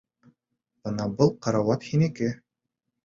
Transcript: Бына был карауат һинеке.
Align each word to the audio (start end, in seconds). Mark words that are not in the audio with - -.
Бына 0.87 1.05
был 1.19 1.33
карауат 1.49 1.87
һинеке. 1.91 2.33